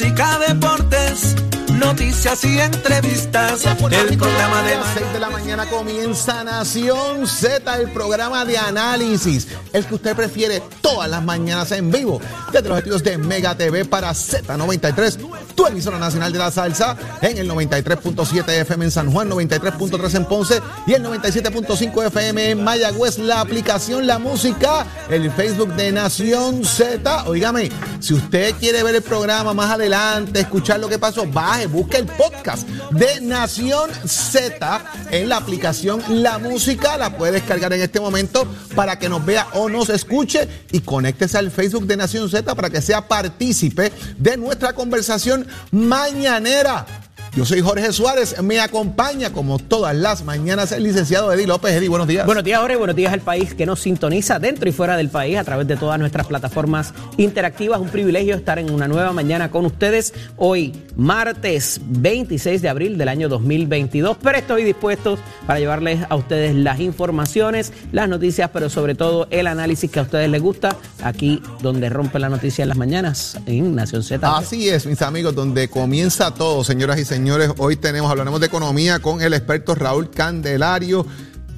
[0.00, 1.36] música, deportes,
[1.74, 3.66] noticias y entrevistas.
[3.66, 9.48] El programa de las 6 de la mañana comienza Nación Z, el programa de análisis.
[9.74, 12.18] El que usted prefiere todas las mañanas en vivo,
[12.50, 15.18] desde los estudios de Mega TV para Z93
[15.60, 20.24] tu emisora nacional de la salsa, en el 93.7 FM en San Juan, 93.3 en
[20.24, 23.18] Ponce y el 97.5 FM en Mayagüez.
[23.18, 27.24] La aplicación La Música, el Facebook de Nación Z.
[27.26, 31.98] Óigame, si usted quiere ver el programa más adelante, escuchar lo que pasó, baje, busque
[31.98, 36.96] el podcast de Nación Z en la aplicación La Música.
[36.96, 41.36] La puede descargar en este momento para que nos vea o nos escuche y conéctese
[41.36, 46.86] al Facebook de Nación Z para que sea partícipe de nuestra conversación mañanera.
[47.36, 51.72] Yo soy Jorge Suárez, me acompaña como todas las mañanas el licenciado Eddie López.
[51.74, 52.26] Eddie, buenos días.
[52.26, 52.74] Buenos días, Jorge.
[52.74, 55.76] Buenos días al país que nos sintoniza dentro y fuera del país a través de
[55.76, 57.80] todas nuestras plataformas interactivas.
[57.80, 60.12] Un privilegio estar en una nueva mañana con ustedes.
[60.38, 64.16] Hoy, martes 26 de abril del año 2022.
[64.20, 69.46] Pero estoy dispuesto para llevarles a ustedes las informaciones, las noticias, pero sobre todo el
[69.46, 70.76] análisis que a ustedes les gusta.
[71.04, 74.36] Aquí donde rompe la noticia en las mañanas, en Nación Z.
[74.36, 77.19] Así es, mis amigos, donde comienza todo, señoras y señores.
[77.58, 81.04] Hoy tenemos, hablaremos de economía con el experto Raúl Candelario.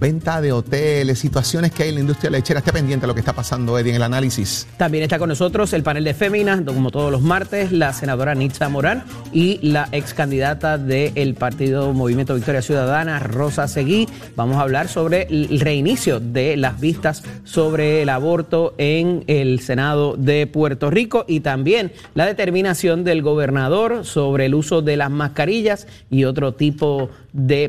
[0.03, 2.58] Venta de hoteles, situaciones que hay en la industria lechera.
[2.58, 4.67] Esté pendiente de lo que está pasando, Eddie, en el análisis.
[4.77, 8.69] También está con nosotros el panel de féminas, como todos los martes, la senadora Nitza
[8.69, 14.08] Morán y la ex candidata del partido Movimiento Victoria Ciudadana, Rosa Seguí.
[14.34, 20.17] Vamos a hablar sobre el reinicio de las vistas sobre el aborto en el Senado
[20.17, 25.86] de Puerto Rico y también la determinación del gobernador sobre el uso de las mascarillas
[26.11, 27.21] y otro tipo de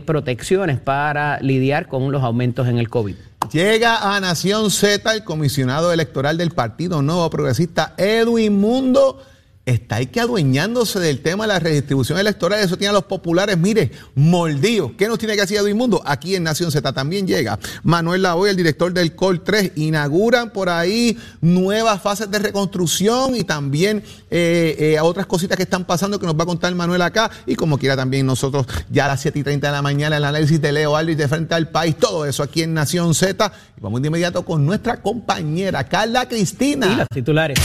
[0.06, 3.16] protecciones para lidiar con los aumentos en el COVID.
[3.51, 9.22] Llega a Nación Z el comisionado electoral del Partido Nuevo Progresista, Edwin Mundo.
[9.66, 12.59] Está ahí que adueñándose del tema de la redistribución electoral.
[12.59, 14.91] Eso tiene a los populares, mire, mordidos.
[14.97, 16.01] ¿Qué nos tiene que hacer Edwin Mundo?
[16.06, 17.57] Aquí en Nación Z también llega.
[17.81, 23.46] Manuel Lavoy, el director del COL 3, inauguran por ahí nuevas fases de reconstrucción y
[23.46, 27.31] también eh, eh, otras cositas que están pasando que nos va a contar Manuel acá.
[27.45, 30.25] Y como quiera también nosotros, ya a las 7 y 30 de la mañana, el
[30.25, 31.95] análisis de Leo Aldrich de frente al país.
[31.95, 33.53] Todo eso aquí en Nación Z.
[33.78, 36.88] Y vamos de inmediato con nuestra compañera Carla Cristina.
[36.91, 37.57] Y las titulares.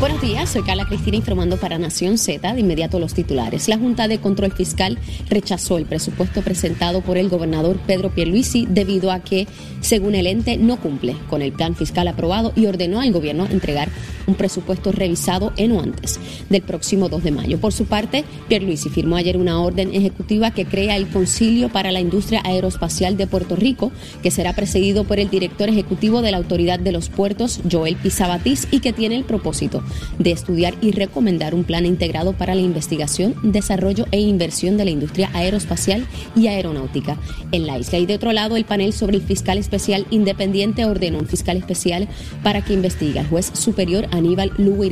[0.00, 2.54] Buenos días, soy Carla Cristina informando para Nación Z.
[2.54, 3.66] De inmediato los titulares.
[3.66, 4.96] La Junta de Control Fiscal
[5.28, 9.48] rechazó el presupuesto presentado por el gobernador Pedro Pierluisi debido a que,
[9.80, 13.88] según el ente, no cumple con el plan fiscal aprobado y ordenó al gobierno entregar
[14.28, 17.58] un presupuesto revisado en o antes del próximo 2 de mayo.
[17.58, 22.00] Por su parte, Pierluisi firmó ayer una orden ejecutiva que crea el Concilio para la
[22.00, 23.90] Industria Aeroespacial de Puerto Rico,
[24.22, 28.68] que será presidido por el director ejecutivo de la Autoridad de los Puertos, Joel Pisabatis,
[28.70, 29.82] y que tiene el propósito
[30.18, 34.90] de estudiar y recomendar un plan integrado para la investigación, desarrollo e inversión de la
[34.90, 37.16] industria aeroespacial y aeronáutica
[37.52, 37.98] en la isla.
[37.98, 42.08] Y de otro lado, el panel sobre el fiscal especial independiente ordenó un fiscal especial
[42.42, 44.84] para que investigue al juez superior Aníbal Lugo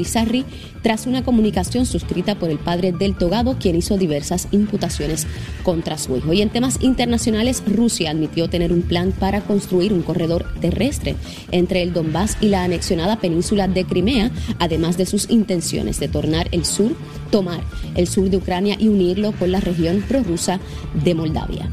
[0.83, 5.27] tras una comunicación suscrita por el padre del togado, quien hizo diversas imputaciones
[5.65, 6.33] contra su hijo.
[6.33, 11.17] Y en temas internacionales, Rusia admitió tener un plan para construir un corredor terrestre
[11.51, 14.31] entre el Donbass y la anexionada península de Crimea,
[14.61, 16.93] además de sus intenciones de tornar el sur,
[17.31, 17.61] tomar
[17.97, 20.61] el sur de Ucrania y unirlo con la región prorrusa
[21.03, 21.69] de Moldavia.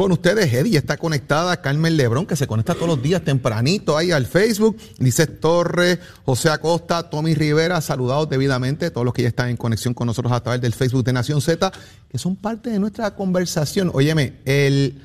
[0.00, 4.12] Con ustedes, Eddie, está conectada Carmen Lebrón, que se conecta todos los días tempranito ahí
[4.12, 4.78] al Facebook.
[4.98, 9.92] Dice Torres, José Acosta, Tommy Rivera, saludados debidamente, todos los que ya están en conexión
[9.92, 11.70] con nosotros a través del Facebook de Nación Z,
[12.08, 13.90] que son parte de nuestra conversación.
[13.92, 15.02] Óyeme, el,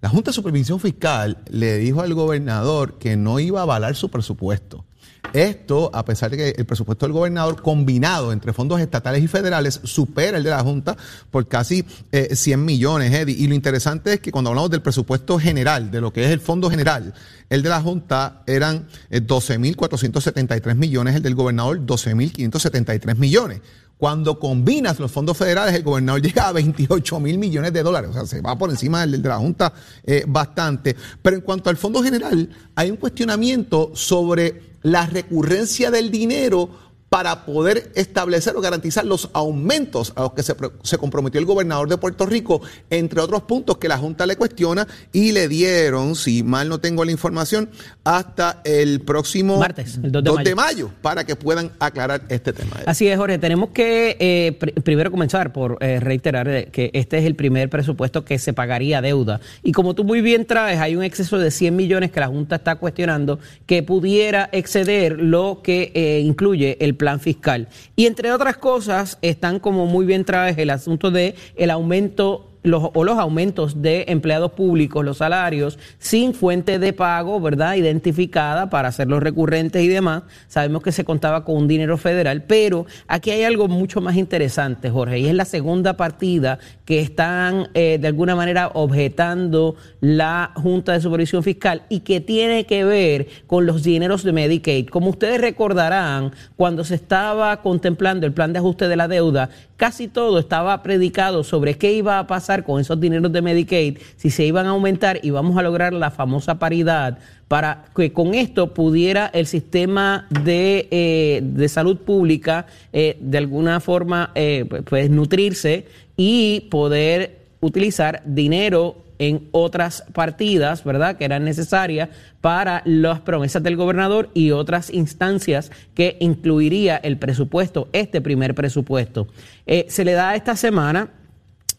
[0.00, 4.08] la Junta de Supervisión Fiscal le dijo al gobernador que no iba a avalar su
[4.08, 4.86] presupuesto.
[5.32, 9.80] Esto, a pesar de que el presupuesto del gobernador combinado entre fondos estatales y federales
[9.84, 10.96] supera el de la Junta
[11.30, 13.36] por casi eh, 100 millones, Eddie.
[13.36, 16.40] Y lo interesante es que cuando hablamos del presupuesto general, de lo que es el
[16.40, 17.12] fondo general,
[17.50, 23.60] el de la Junta eran eh, 12.473 millones, el del gobernador 12.573 millones.
[23.98, 28.10] Cuando combinas los fondos federales, el gobernador llega a 28 mil millones de dólares.
[28.10, 29.72] O sea, se va por encima del de la Junta
[30.06, 30.96] eh, bastante.
[31.20, 37.46] Pero en cuanto al fondo general, hay un cuestionamiento sobre la recurrencia del dinero para
[37.46, 41.96] poder establecer o garantizar los aumentos a los que se, se, comprometió el gobernador de
[41.96, 42.60] Puerto Rico,
[42.90, 47.04] entre otros puntos que la Junta le cuestiona y le dieron, si mal no tengo
[47.04, 47.70] la información,
[48.04, 50.48] hasta el próximo martes, el 2 de, 2 mayo.
[50.48, 52.76] de mayo, para que puedan aclarar este tema.
[52.86, 57.24] Así es, Jorge, tenemos que eh, pr primero comenzar por eh, reiterar que este es
[57.24, 59.40] el primer presupuesto que se pagaría deuda.
[59.62, 62.56] Y como tú muy bien traes, hay un exceso de 100 millones que la Junta
[62.56, 67.68] está cuestionando que pudiera exceder lo que eh, incluye el plan fiscal.
[67.96, 72.90] Y entre otras cosas, están como muy bien traes el asunto de el aumento los,
[72.94, 77.74] o los aumentos de empleados públicos, los salarios, sin fuente de pago, ¿verdad?
[77.74, 80.24] Identificada para hacerlos recurrentes y demás.
[80.48, 84.90] Sabemos que se contaba con un dinero federal, pero aquí hay algo mucho más interesante,
[84.90, 90.92] Jorge, y es la segunda partida que están eh, de alguna manera objetando la Junta
[90.92, 94.88] de Supervisión Fiscal y que tiene que ver con los dineros de Medicaid.
[94.88, 100.08] Como ustedes recordarán, cuando se estaba contemplando el plan de ajuste de la deuda, casi
[100.08, 104.44] todo estaba predicado sobre qué iba a pasar con esos dineros de Medicaid, si se
[104.44, 109.30] iban a aumentar y vamos a lograr la famosa paridad para que con esto pudiera
[109.32, 115.86] el sistema de, eh, salud pública eh, de alguna forma eh, pues nutrirse
[116.16, 122.08] y poder utilizar dinero en otras partidas, ¿verdad?, que eran necesarias
[122.40, 129.28] para las promesas del gobernador y otras instancias que incluiría el presupuesto, este primer presupuesto.
[129.66, 131.10] Eh, se le da esta semana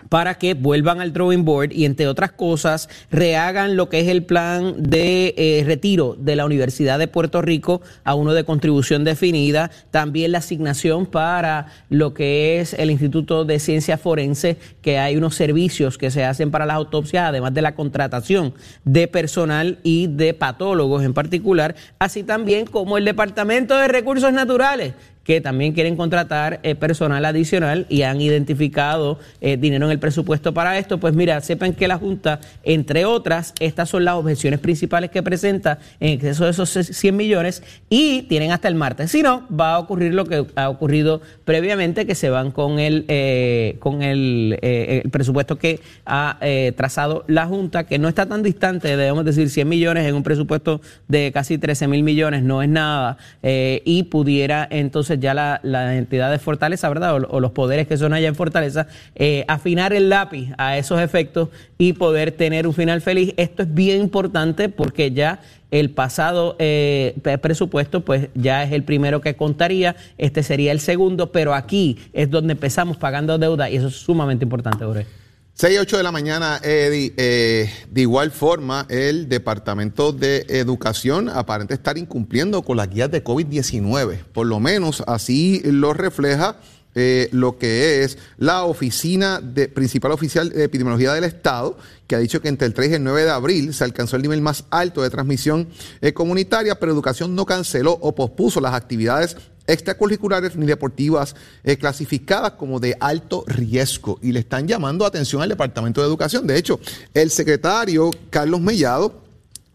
[0.09, 4.23] para que vuelvan al drawing board y entre otras cosas rehagan lo que es el
[4.23, 9.71] plan de eh, retiro de la Universidad de Puerto Rico a uno de contribución definida,
[9.91, 15.35] también la asignación para lo que es el Instituto de Ciencia Forense, que hay unos
[15.35, 18.53] servicios que se hacen para las autopsias, además de la contratación
[18.83, 24.93] de personal y de patólogos en particular, así también como el Departamento de Recursos Naturales,
[25.29, 30.55] que también quieren contratar eh, personal adicional y han identificado eh, dinero en el presupuesto
[30.55, 35.11] para esto, pues mira, sepan que la Junta, entre otras, estas son las objeciones principales
[35.11, 37.61] que presenta en exceso de esos 100 millones
[37.91, 39.11] y tienen hasta el martes.
[39.11, 43.05] Si no, va a ocurrir lo que ha ocurrido previamente, que se van con el,
[43.07, 46.39] eh, con el, el, presupuesto que ha
[46.75, 50.81] trazado la Junta, que no está tan distante, debemos decir 100 millones en un presupuesto
[51.07, 56.39] de casi 13 mil millones, no es nada, y pudiera entonces ya la, entidad de
[56.39, 57.23] Fortaleza, ¿verdad?
[57.29, 61.49] O, los poderes que son allá en Fortaleza, eh, afinar el lápiz a esos efectos
[61.77, 63.33] y poder tener un final feliz.
[63.37, 65.39] Esto es bien importante porque ya
[65.71, 71.31] el pasado eh, presupuesto, pues ya es el primero que contaría, este sería el segundo,
[71.31, 75.18] pero aquí es donde empezamos pagando deuda y eso es sumamente importante, Jorge.
[75.59, 77.13] 6 y 8 de la mañana, Eddie.
[77.17, 83.21] Eh, de igual forma, el Departamento de Educación aparenta estar incumpliendo con las guías de
[83.21, 84.23] COVID-19.
[84.31, 86.55] Por lo menos así lo refleja
[86.95, 91.77] eh, lo que es la oficina de, principal oficial de epidemiología del Estado,
[92.07, 94.21] que ha dicho que entre el 3 y el 9 de abril se alcanzó el
[94.21, 95.67] nivel más alto de transmisión
[95.99, 99.35] eh, comunitaria, pero Educación no canceló o pospuso las actividades
[99.69, 105.49] extracurriculares ni deportivas eh, clasificadas como de alto riesgo y le están llamando atención al
[105.49, 106.47] Departamento de Educación.
[106.47, 106.79] De hecho,
[107.13, 109.29] el secretario Carlos Mellado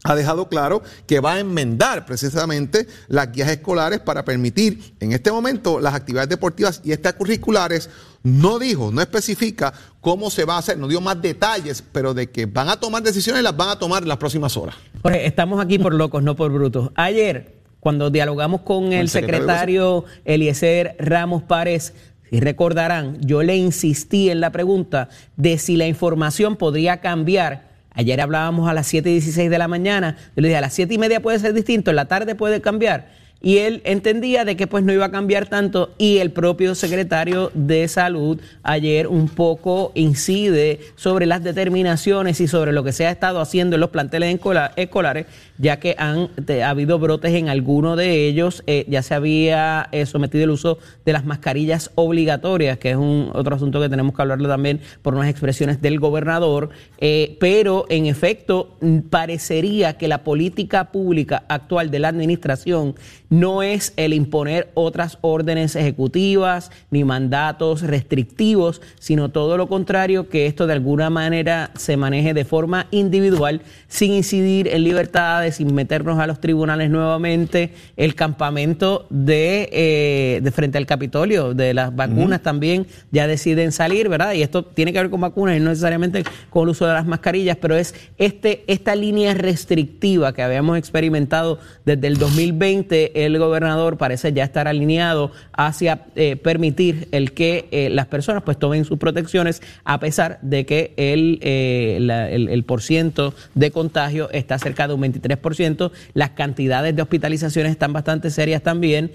[0.04, 5.32] ha dejado claro que va a enmendar precisamente las guías escolares para permitir en este
[5.32, 7.88] momento las actividades deportivas y extracurriculares.
[8.22, 12.30] No dijo, no especifica cómo se va a hacer, no dio más detalles, pero de
[12.30, 14.76] que van a tomar decisiones las van a tomar las próximas horas.
[15.14, 16.90] estamos aquí por locos, no por brutos.
[16.96, 21.92] Ayer cuando dialogamos con el, secretario, Eliezer Ramos Párez,
[22.30, 27.68] si recordarán, yo le insistí en la pregunta de si la información podría cambiar.
[27.90, 30.72] Ayer hablábamos a las 7 y 16 de la mañana, yo le dije a las
[30.72, 33.10] 7 y media puede ser distinto, en la tarde puede cambiar
[33.44, 37.52] y él entendía de que pues no iba a cambiar tanto y el propio secretario
[37.52, 43.10] de salud ayer un poco incide sobre las determinaciones y sobre lo que se ha
[43.10, 44.40] estado haciendo en los planteles
[44.76, 45.26] escolares,
[45.58, 46.30] ya que han
[46.62, 50.78] ha habido brotes en alguno de ellos, eh, ya se había eh, sometido el uso
[51.04, 55.14] de las mascarillas obligatorias, que es un otro asunto que tenemos que hablarle también por
[55.14, 58.78] unas expresiones del gobernador, eh, pero en efecto
[59.10, 62.94] parecería que la política pública actual de la administración
[63.40, 70.46] no es el imponer otras órdenes ejecutivas ni mandatos restrictivos, sino todo lo contrario, que
[70.46, 76.18] esto de alguna manera se maneje de forma individual, sin incidir en libertades, sin meternos
[76.18, 77.72] a los tribunales nuevamente.
[77.96, 84.08] El campamento de, eh, de frente al Capitolio, de las vacunas también, ya deciden salir,
[84.08, 84.34] ¿verdad?
[84.34, 87.06] Y esto tiene que ver con vacunas y no necesariamente con el uso de las
[87.06, 93.96] mascarillas, pero es este, esta línea restrictiva que habíamos experimentado desde el 2020 el gobernador
[93.98, 98.98] parece ya estar alineado hacia eh, permitir el que eh, las personas pues tomen sus
[98.98, 104.88] protecciones a pesar de que el, eh, el, el por ciento de contagio está cerca
[104.88, 109.12] de un 23%, las cantidades de hospitalizaciones están bastante serias también,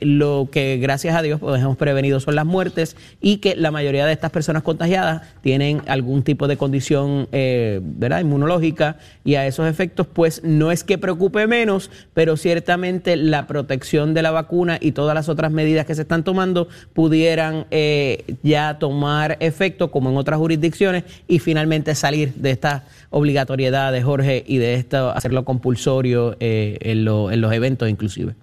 [0.00, 4.06] lo que gracias a Dios pues hemos prevenido son las muertes y que la mayoría
[4.06, 8.20] de estas personas contagiadas tienen algún tipo de condición ¿verdad?
[8.20, 8.96] inmunológica.
[9.24, 14.14] Y a esos efectos pues no es que preocupe menos, pero ciertamente la la protección
[14.14, 18.78] de la vacuna y todas las otras medidas que se están tomando pudieran eh, ya
[18.78, 24.58] tomar efecto como en otras jurisdicciones y finalmente salir de esta obligatoriedad de Jorge y
[24.58, 28.36] de esto hacerlo compulsorio eh, en, en los eventos inclusive.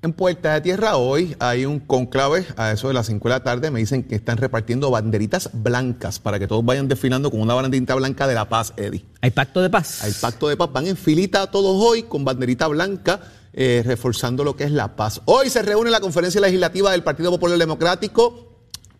[0.00, 3.42] En Puerta de Tierra hoy hay un conclave a eso de las 5 de la
[3.42, 3.72] tarde.
[3.72, 7.96] Me dicen que están repartiendo banderitas blancas para que todos vayan desfilando con una banderita
[7.96, 9.04] blanca de la paz, Eddie.
[9.22, 10.04] ¿Hay pacto de paz?
[10.04, 10.72] Hay pacto de paz.
[10.72, 13.18] Van en filita todos hoy con banderita blanca,
[13.60, 15.20] eh, reforzando lo que es la paz.
[15.24, 18.46] Hoy se reúne la conferencia legislativa del Partido Popular Democrático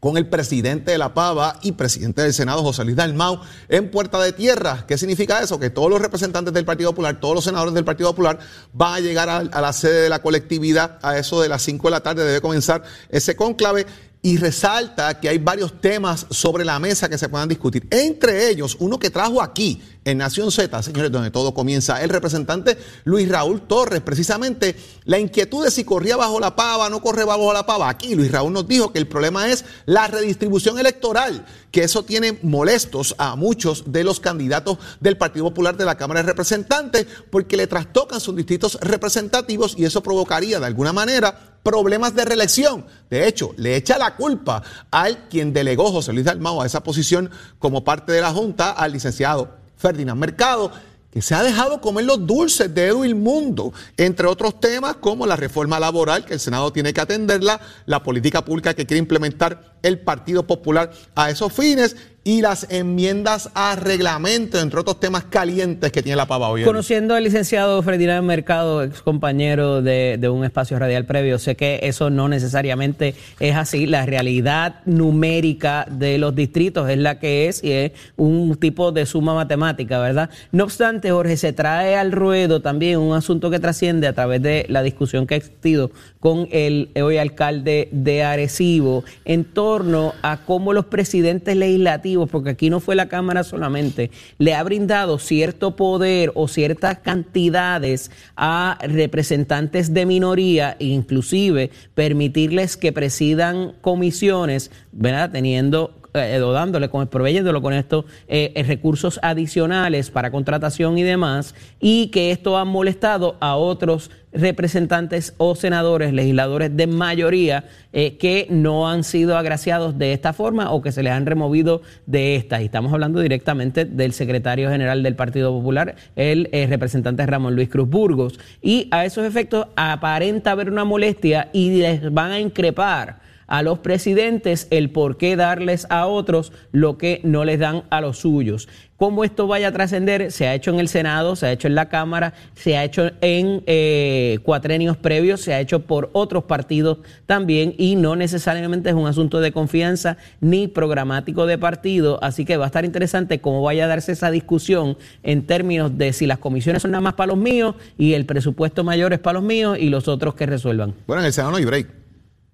[0.00, 4.20] con el presidente de la Pava y presidente del Senado, José Luis Dalmau, en Puerta
[4.20, 4.84] de Tierra.
[4.88, 5.60] ¿Qué significa eso?
[5.60, 8.40] Que todos los representantes del Partido Popular, todos los senadores del Partido Popular
[8.72, 11.86] van a llegar a, a la sede de la colectividad a eso de las 5
[11.86, 12.24] de la tarde.
[12.24, 13.86] Debe comenzar ese conclave
[14.20, 17.86] y resalta que hay varios temas sobre la mesa que se puedan discutir.
[17.90, 22.78] Entre ellos, uno que trajo aquí en Nación Z, señores, donde todo comienza, el representante
[23.04, 27.52] Luis Raúl Torres, precisamente la inquietud de si corría bajo la pava, no corre bajo
[27.52, 27.88] la pava.
[27.88, 32.38] Aquí Luis Raúl nos dijo que el problema es la redistribución electoral, que eso tiene
[32.42, 37.56] molestos a muchos de los candidatos del Partido Popular de la Cámara de Representantes, porque
[37.56, 42.86] le trastocan sus distritos representativos y eso provocaría de alguna manera problemas de reelección.
[43.10, 47.30] De hecho, le echa la culpa al quien delegó José Luis Dalmau a esa posición
[47.58, 50.72] como parte de la Junta, al licenciado Ferdinand Mercado,
[51.12, 55.36] que se ha dejado comer los dulces de Edwin Mundo, entre otros temas como la
[55.36, 60.00] reforma laboral, que el Senado tiene que atenderla, la política pública que quiere implementar el
[60.00, 61.96] Partido Popular a esos fines
[62.28, 66.62] y las enmiendas a reglamento, entre otros temas calientes que tiene la pava hoy.
[66.62, 71.80] Conociendo al licenciado Ferdinand Mercado, ex compañero de, de, un espacio radial previo, sé que
[71.84, 73.86] eso no necesariamente es así.
[73.86, 79.06] La realidad numérica de los distritos es la que es y es un tipo de
[79.06, 80.28] suma matemática, ¿verdad?
[80.52, 84.66] No obstante, Jorge, se trae al ruedo también un asunto que trasciende a través de
[84.68, 90.74] la discusión que ha existido con el hoy alcalde de Arecibo en torno a cómo
[90.74, 96.32] los presidentes legislativos porque aquí no fue la Cámara solamente, le ha brindado cierto poder
[96.34, 105.30] o ciertas cantidades a representantes de minoría, inclusive permitirles que presidan comisiones, ¿verdad?
[105.30, 111.54] Teniendo eh, dándole, con, proveyéndolo con estos eh, eh, recursos adicionales para contratación y demás,
[111.80, 118.88] y que esto ha molestado a otros representantes o senadores, legisladores de mayoría, que no
[118.88, 122.60] han sido agraciados de esta forma o que se les han removido de esta.
[122.60, 127.88] Y estamos hablando directamente del secretario general del Partido Popular, el representante Ramón Luis Cruz
[127.88, 128.38] Burgos.
[128.60, 133.80] Y a esos efectos aparenta haber una molestia y les van a increpar a los
[133.80, 138.68] presidentes el por qué darles a otros lo que no les dan a los suyos.
[138.98, 141.76] Cómo esto vaya a trascender, se ha hecho en el Senado, se ha hecho en
[141.76, 146.98] la Cámara, se ha hecho en eh, cuatrenios previos, se ha hecho por otros partidos
[147.24, 152.56] también y no necesariamente es un asunto de confianza ni programático de partido, así que
[152.56, 156.38] va a estar interesante cómo vaya a darse esa discusión en términos de si las
[156.38, 159.78] comisiones son nada más para los míos y el presupuesto mayor es para los míos
[159.80, 160.94] y los otros que resuelvan.
[161.06, 161.97] Bueno, en el Senado no hay break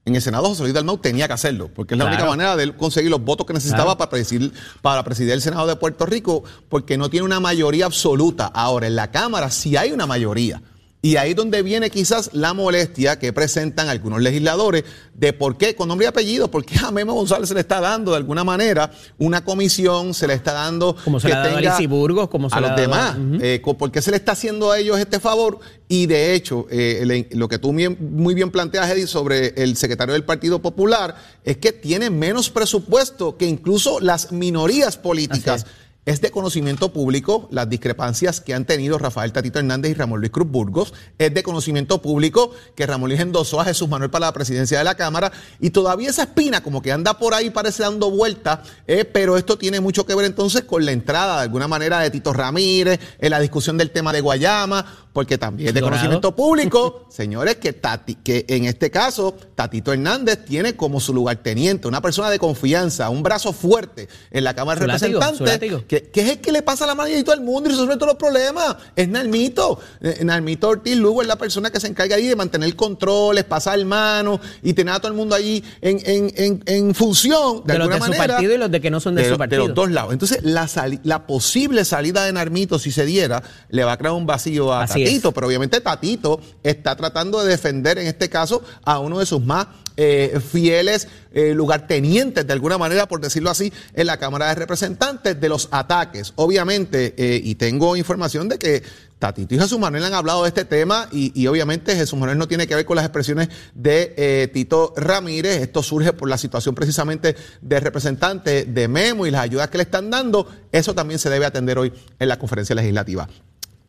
[0.07, 2.77] en el Senado José Luis Dalmau tenía que hacerlo, porque es la única manera de
[2.77, 6.99] conseguir los votos que necesitaba para, presidir, para presidir el Senado de Puerto Rico, porque
[6.99, 8.47] no tiene una mayoría absoluta.
[8.47, 10.61] Ahora, en la Cámara sí hay una mayoría.
[11.05, 15.77] Y ahí es donde viene quizás la molestia que presentan algunos legisladores de por qué,
[15.77, 18.43] con nombre y apellido, por qué a Memo González se le está dando de alguna
[18.43, 20.97] manera una comisión, se le está dando.
[21.05, 23.19] Como se le ha dado a Burgos, como se a los demás.
[23.43, 25.61] Eh, ¿Por qué se le está haciendo a ellos este favor?
[25.89, 30.25] Y de hecho, eh, lo que tú muy bien planteas, Eddie, sobre el secretario del
[30.25, 35.67] Partido Popular, es que tiene menos presupuesto que incluso las minorías políticas.
[36.07, 40.31] Es de conocimiento público las discrepancias que han tenido Rafael Tatito Hernández y Ramón Luis
[40.31, 40.93] Cruz Burgos.
[41.19, 44.85] Es de conocimiento público que Ramón Luis endosó a Jesús Manuel para la presidencia de
[44.85, 45.33] la Cámara.
[45.61, 48.63] Y todavía esa espina como que anda por ahí, parece dando vuelta.
[48.87, 52.11] Eh, pero esto tiene mucho que ver entonces con la entrada de alguna manera de
[52.11, 54.85] Tito Ramírez, en la discusión del tema de Guayama,
[55.15, 60.45] porque también es de conocimiento público, señores, que, Tati, que en este caso Tatito Hernández
[60.45, 64.87] tiene como su lugarteniente, una persona de confianza, un brazo fuerte en la Cámara de
[64.87, 67.95] Representantes, que, es el que le pasa la mano a todo el mundo y resuelve
[67.97, 68.77] todos los problemas.
[68.97, 69.79] Es Nalmito.
[70.01, 73.83] Eh, Nalmito Ortiz Lugo es la persona que se encarga ahí de mantener controles, pasar
[73.85, 78.07] mano y tener a todo el mundo ahí en, en, en, función de, alguna los
[78.09, 79.63] de su partido y los de que no son de, su partido.
[79.63, 80.13] De los dos lados.
[80.13, 80.69] Entonces, la,
[81.03, 84.87] la posible salida de Narmito, si se diera, le va a crear un vacío a
[85.35, 89.67] pero obviamente Tatito está tratando de defender en este caso a uno de sus más
[89.97, 95.41] eh, fieles eh, lugartenientes, de alguna manera, por decirlo así, en la Cámara de Representantes
[95.41, 96.33] de los ataques.
[96.37, 98.83] Obviamente, eh, y tengo información de que
[99.19, 102.67] Tatito y Jesús Manuel han hablado de este tema y, obviamente Jesús Manuel no tiene
[102.67, 105.63] que ver con las expresiones de eh, Tito Ramírez.
[105.63, 109.85] Esto surge por la situación precisamente de representante de Memo y las ayudas que le
[109.85, 110.47] están dando.
[110.73, 113.29] Eso también se debe atender hoy en la conferencia legislativa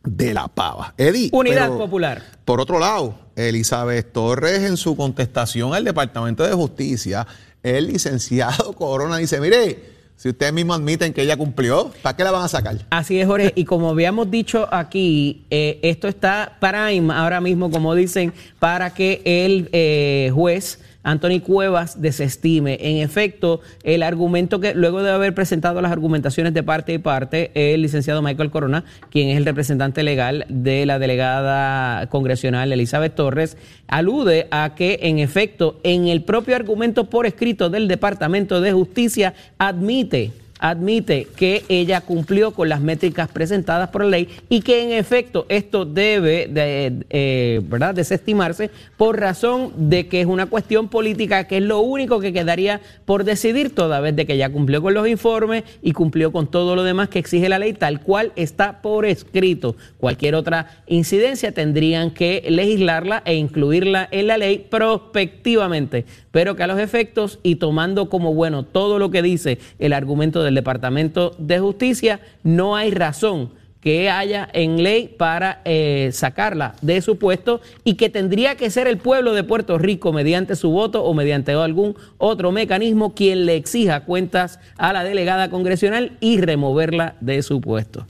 [0.02, 0.94] de la pava.
[0.96, 1.30] Eddie.
[1.32, 2.22] Unidad Popular.
[2.44, 7.26] Por otro lado, Elizabeth Torres en su contestación al Departamento de Justicia,
[7.62, 12.30] el licenciado Corona dice, mire, si ustedes mismos admiten que ella cumplió, ¿para qué la
[12.30, 12.86] van a sacar?
[12.90, 13.52] Así es, Jorge.
[13.54, 19.20] Y como habíamos dicho aquí, eh, esto está prime ahora mismo, como dicen, para que
[19.24, 22.78] el eh, juez Anthony Cuevas desestime.
[22.80, 27.52] En efecto, el argumento que luego de haber presentado las argumentaciones de parte y parte,
[27.54, 33.56] el licenciado Michael Corona, quien es el representante legal de la delegada congresional Elizabeth Torres,
[33.86, 39.32] alude a que en efecto en el propio argumento por escrito del Departamento de Justicia
[39.58, 44.92] admite admite que ella cumplió con las métricas presentadas por la ley y que en
[44.92, 47.94] efecto esto debe de, eh, ¿verdad?
[47.94, 52.80] desestimarse por razón de que es una cuestión política que es lo único que quedaría
[53.04, 56.74] por decidir toda vez de que ella cumplió con los informes y cumplió con todo
[56.74, 59.76] lo demás que exige la ley tal cual está por escrito.
[59.98, 66.04] Cualquier otra incidencia tendrían que legislarla e incluirla en la ley prospectivamente,
[66.36, 70.42] pero que a los efectos y tomando como bueno todo lo que dice el argumento
[70.42, 77.00] del Departamento de Justicia, no hay razón que haya en ley para eh, sacarla de
[77.00, 81.04] su puesto y que tendría que ser el pueblo de Puerto Rico mediante su voto
[81.04, 87.16] o mediante algún otro mecanismo quien le exija cuentas a la delegada congresional y removerla
[87.22, 88.04] de su puesto.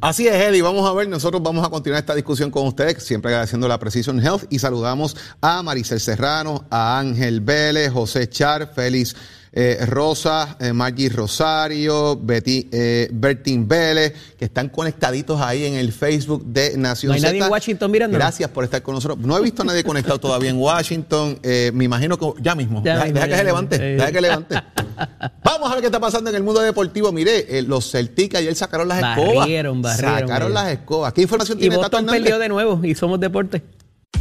[0.00, 0.62] Así es, Eddie.
[0.62, 4.24] Vamos a ver, nosotros vamos a continuar esta discusión con ustedes, siempre agradeciendo la Precision
[4.24, 9.16] Health y saludamos a Maricel Serrano, a Ángel Vélez, José Char, Félix
[9.60, 15.90] eh, Rosa, eh, Maggie Rosario, Betty, eh, Bertín Vélez, que están conectaditos ahí en el
[15.90, 18.16] Facebook de Nación ¿No hay nadie en Washington mirando?
[18.16, 19.18] Gracias por estar con nosotros.
[19.18, 21.40] No he visto a nadie conectado todavía en Washington.
[21.42, 22.82] Eh, me imagino que ya mismo.
[22.82, 23.78] deja, que se levante.
[23.78, 24.54] Deja que levante.
[25.42, 27.10] Vamos a ver qué está pasando en el mundo deportivo.
[27.10, 29.38] Mire, los Celtic ayer sacaron las escobas.
[29.38, 30.20] Barrieron, barrieron.
[30.20, 31.12] Sacaron las escobas.
[31.12, 33.64] ¿Qué información y tiene Tato perdió de nuevo y somos deporte.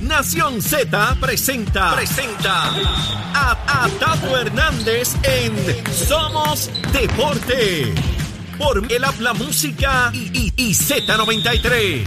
[0.07, 2.71] Nación Z presenta, presenta
[3.33, 5.53] a, Tato Hernández en
[5.91, 7.93] Somos Deporte.
[8.57, 12.03] Por el habla música y, y, Z93.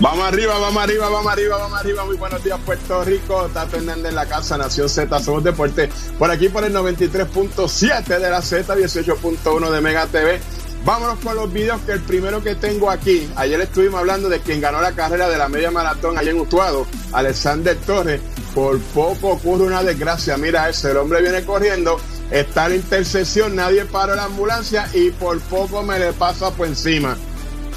[0.00, 2.04] Vamos arriba, vamos arriba, vamos arriba, vamos arriba.
[2.04, 3.50] Muy buenos días, Puerto Rico.
[3.52, 5.88] Tato Hernández en la casa, Nación Z, Somos Deporte.
[6.18, 10.40] Por aquí por el 93.7 de la Z, 18.1 de Mega TV
[10.84, 14.60] Vámonos con los videos que el primero que tengo aquí, ayer estuvimos hablando de quien
[14.60, 18.20] ganó la carrera de la media maratón allá en Utuado, Alexander Torres,
[18.52, 22.00] por poco ocurre una desgracia, mira ese, el hombre viene corriendo,
[22.32, 27.16] está la intersección, nadie para la ambulancia y por poco me le pasa por encima.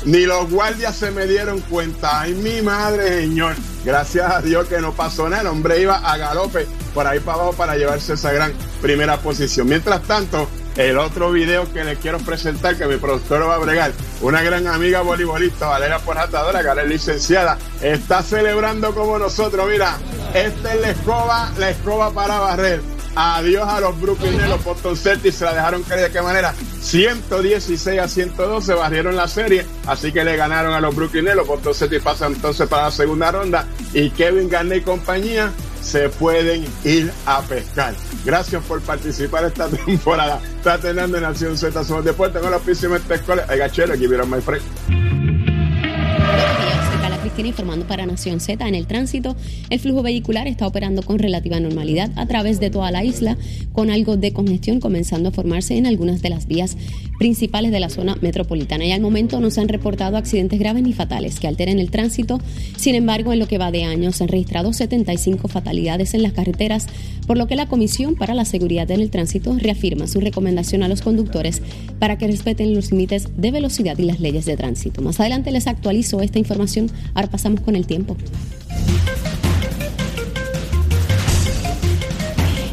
[0.06, 2.22] Ni los guardias se me dieron cuenta.
[2.22, 3.56] Ay, mi madre, señor.
[3.84, 5.41] Gracias a Dios que no pasó nada.
[5.41, 9.68] El hombre iba a galope por ahí para abajo para llevarse esa gran primera posición.
[9.68, 13.92] Mientras tanto, el otro video que les quiero presentar, que mi productor va a bregar,
[14.22, 19.68] una gran amiga voleibolista, Valeria Porratadora, que es licenciada, está celebrando como nosotros.
[19.70, 19.98] Mira,
[20.34, 22.82] esta es la escoba, la escoba para barrer.
[23.18, 26.54] Adiós a los Brooklyn los Boston Celtics se la dejaron caer de qué manera.
[26.82, 31.74] 116 a 112 barrieron la serie, así que le ganaron a los Brooklyn los Boston
[31.74, 35.54] Celtics pasan entonces para la segunda ronda y Kevin Garnett y compañía
[35.86, 37.93] se pueden ir a pescar.
[38.26, 40.41] Gracias por participar esta temporada.
[40.58, 43.45] Está teniendo en Nación Z Somos Deportes con la oficina de escuela.
[43.48, 44.63] Hay gachero, aquí vieron my friend.
[47.43, 48.65] Informando para Nación Z.
[48.65, 49.36] En el tránsito,
[49.69, 53.38] el flujo vehicular está operando con relativa normalidad a través de toda la isla,
[53.74, 56.78] con algo de congestión comenzando a formarse en algunas de las vías
[57.17, 58.86] principales de la zona metropolitana.
[58.86, 62.39] Y al momento no se han reportado accidentes graves ni fatales que alteren el tránsito.
[62.78, 66.34] Sin embargo, en lo que va de año se han registrado 75 fatalidades en las
[66.34, 66.88] carreteras,
[67.28, 70.88] por lo que la Comisión para la Seguridad en el Tránsito reafirma su recomendación a
[70.88, 71.62] los conductores
[71.99, 75.01] para que respeten los límites de velocidad y las leyes de tránsito.
[75.01, 76.56] Más adelante les actualizo esta información
[77.13, 78.17] Ahora pasamos con el tiempo.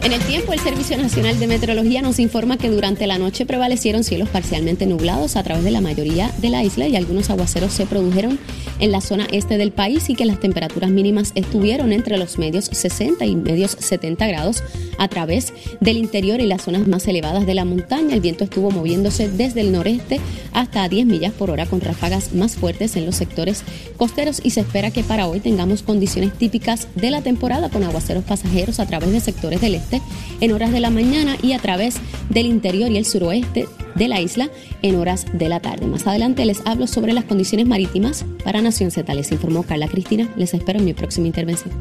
[0.05, 4.03] En el tiempo, el Servicio Nacional de Meteorología nos informa que durante la noche prevalecieron
[4.03, 7.87] cielos parcialmente nublados a través de la mayoría de la isla y algunos aguaceros se
[7.87, 8.41] produjeron
[8.83, 12.65] en la zona este del país y que las temperaturas mínimas estuvieron entre los medios
[12.65, 14.65] 60 y medios 70 grados
[14.99, 18.15] a través del interior y las zonas más elevadas de la montaña.
[18.15, 20.21] El viento estuvo moviéndose desde el noreste
[20.53, 23.63] hasta a 10 millas por hora con ráfagas más fuertes en los sectores
[23.97, 28.25] costeros y se espera que para hoy tengamos condiciones típicas de la temporada con aguaceros
[28.25, 30.03] pasajeros a través de sectores del este
[30.41, 31.97] en horas de la mañana y a través
[32.31, 34.51] del interior y el suroeste de la isla
[34.83, 35.87] en horas de la tarde.
[35.87, 39.13] Más adelante les hablo sobre las condiciones marítimas para Nación Z.
[39.15, 40.29] Les informó Carla Cristina.
[40.37, 41.73] Les espero en mi próxima intervención.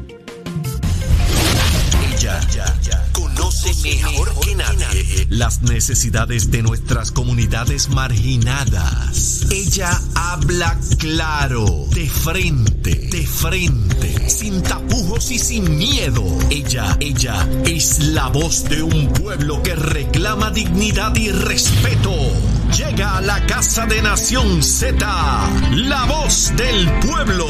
[5.32, 9.46] Las necesidades de nuestras comunidades marginadas.
[9.50, 16.22] Ella habla claro, de frente, de frente, sin tapujos y sin miedo.
[16.50, 22.14] Ella, ella es la voz de un pueblo que reclama dignidad y respeto.
[22.76, 25.06] Llega a la casa de Nación Z,
[25.76, 27.46] la voz del pueblo,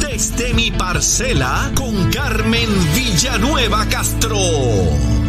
[0.00, 5.21] desde mi parcela con Carmen Villanueva Castro.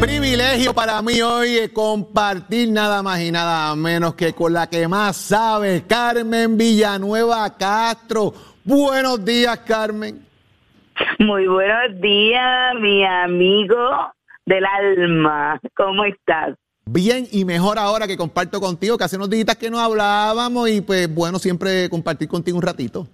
[0.00, 4.88] Privilegio para mí hoy eh, compartir nada más y nada menos que con la que
[4.88, 8.32] más sabe, Carmen Villanueva Castro.
[8.64, 10.26] Buenos días, Carmen.
[11.18, 13.76] Muy buenos días, mi amigo
[14.46, 15.60] del alma.
[15.76, 16.56] ¿Cómo estás?
[16.86, 20.80] Bien y mejor ahora que comparto contigo, que hace unos días que no hablábamos y
[20.80, 23.06] pues bueno, siempre compartir contigo un ratito.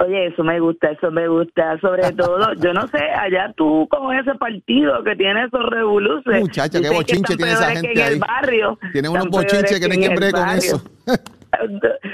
[0.00, 1.78] Oye, eso me gusta, eso me gusta.
[1.80, 6.42] Sobre todo, yo no sé, allá tú con ese partido que tiene esos revoluciones.
[6.42, 8.12] Muchacha, qué bochinche tiene esa gente que en ahí.
[8.14, 8.78] el barrio.
[8.92, 10.82] Tiene unos bochinches que no hay el bregue con eso.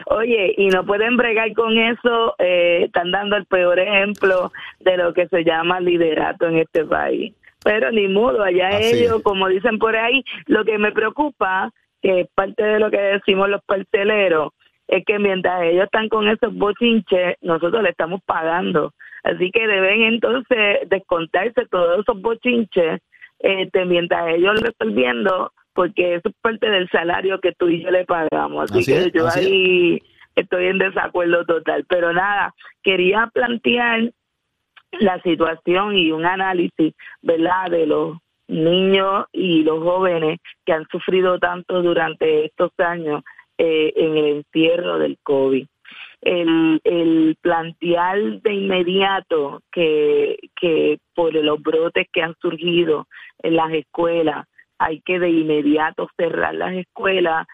[0.06, 5.12] Oye, y no pueden bregar con eso, eh, están dando el peor ejemplo de lo
[5.12, 7.34] que se llama liderato en este país.
[7.64, 9.22] Pero ni modo, allá Así ellos, es.
[9.22, 13.48] como dicen por ahí, lo que me preocupa, que es parte de lo que decimos
[13.48, 14.52] los parceleros,
[14.88, 18.92] es que mientras ellos están con esos bochinches, nosotros le estamos pagando.
[19.22, 23.00] Así que deben entonces descontarse todos esos bochinches
[23.38, 27.82] este, mientras ellos lo están viendo, porque eso es parte del salario que tú y
[27.82, 28.70] yo le pagamos.
[28.70, 29.46] Así, Así que es, yo así es.
[29.46, 30.02] ahí
[30.36, 31.84] estoy en desacuerdo total.
[31.88, 34.10] Pero nada, quería plantear
[34.92, 41.38] la situación y un análisis, ¿verdad?, de los niños y los jóvenes que han sufrido
[41.38, 43.22] tanto durante estos años
[43.58, 45.66] eh, en el encierro del COVID.
[46.22, 53.06] El, el plantear de inmediato que, que por los brotes que han surgido
[53.42, 54.46] en las escuelas
[54.78, 57.46] hay que de inmediato cerrar las escuelas,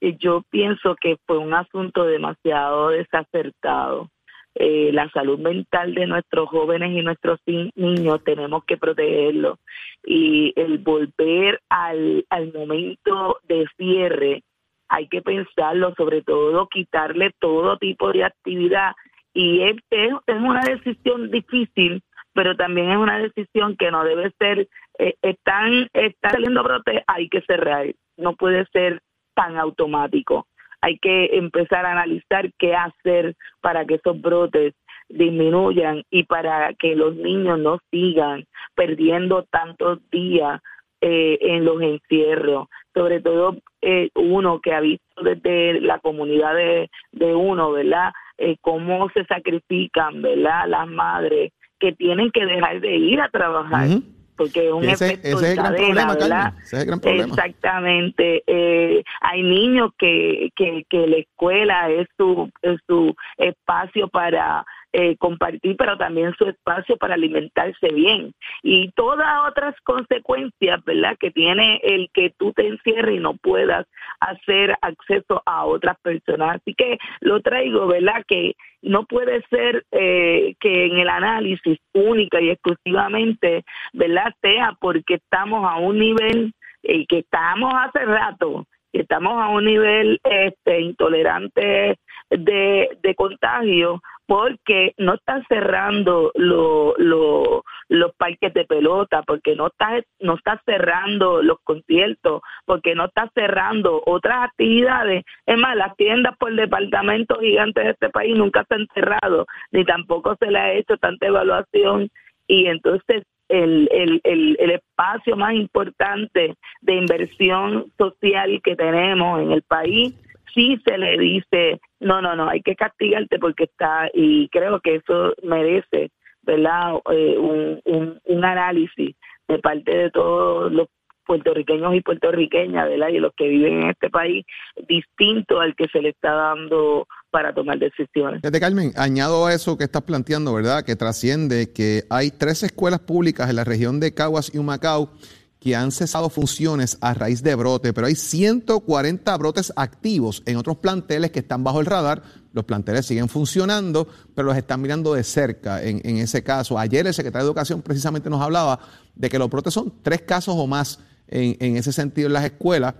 [0.00, 4.10] eh, yo pienso que fue un asunto demasiado desacertado
[4.54, 9.58] eh, la salud mental de nuestros jóvenes y nuestros ni- niños tenemos que protegerlo
[10.04, 14.42] y el volver al, al momento de cierre
[14.88, 18.92] hay que pensarlo sobre todo quitarle todo tipo de actividad.
[19.34, 22.02] Y es, es, una decisión difícil
[22.34, 27.28] pero también es una decisión que no debe ser eh, están están saliendo brotes hay
[27.28, 27.86] que cerrar.
[28.16, 29.00] No puede ser
[29.34, 30.46] tan automático.
[30.80, 34.74] Hay que empezar a analizar qué hacer para que esos brotes
[35.08, 40.60] disminuyan y para que los niños no sigan perdiendo tantos días
[41.00, 46.90] eh, en los encierros, sobre todo eh, uno que ha visto desde la comunidad de,
[47.12, 48.12] de uno, ¿verdad?
[48.38, 50.66] Eh, cómo se sacrifican, ¿verdad?
[50.68, 53.88] Las madres que tienen que dejar de ir a trabajar.
[54.36, 56.42] Porque es un ese- efecto ese es el en gran cadena, problema, ¿verdad?
[56.44, 56.62] Carmen.
[56.62, 57.34] Ese es el gran problema.
[57.34, 58.42] Exactamente.
[58.46, 65.16] Eh, hay niños que, que, que la escuela es su, es su espacio para eh,
[65.18, 68.32] compartir, pero también su espacio para alimentarse bien.
[68.62, 73.86] Y todas otras consecuencias, ¿verdad?, que tiene el que tú te encierres y no puedas
[74.20, 76.56] hacer acceso a otras personas.
[76.56, 82.40] Así que lo traigo, ¿verdad?, que no puede ser eh, que en el análisis única
[82.40, 89.02] y exclusivamente, ¿verdad?, sea porque estamos a un nivel eh, que estamos hace rato, que
[89.02, 91.98] estamos a un nivel este intolerante
[92.30, 99.68] de, de contagio porque no están cerrando lo- lo- los parques de pelota, porque no
[99.68, 105.24] está, no está cerrando los conciertos, porque no está cerrando otras actividades.
[105.46, 109.82] Es más, las tiendas por departamentos gigantes de este país nunca se han cerrado, ni
[109.86, 112.10] tampoco se le ha hecho tanta evaluación
[112.46, 119.52] y entonces el, el, el, el espacio más importante de inversión social que tenemos en
[119.52, 120.14] el país,
[120.54, 124.96] sí se le dice, no, no, no, hay que castigarte porque está, y creo que
[124.96, 126.10] eso merece,
[126.42, 129.16] ¿verdad?, Eh, un, un, un análisis
[129.48, 130.88] de parte de todos los
[131.28, 133.08] puertorriqueños y puertorriqueñas, ¿verdad?
[133.08, 134.46] Y los que viven en este país,
[134.88, 138.40] distinto al que se le está dando para tomar decisiones.
[138.58, 140.84] Carmen, añado a eso que estás planteando, ¿verdad?
[140.84, 145.10] Que trasciende que hay tres escuelas públicas en la región de Caguas y Humacao
[145.60, 150.76] que han cesado funciones a raíz de brote, pero hay 140 brotes activos en otros
[150.76, 152.22] planteles que están bajo el radar.
[152.52, 156.78] Los planteles siguen funcionando, pero los están mirando de cerca en, ese caso.
[156.78, 158.78] Ayer el secretario de Educación precisamente nos hablaba
[159.14, 162.94] de que los brotes son tres casos o más en, ese sentido en las escuelas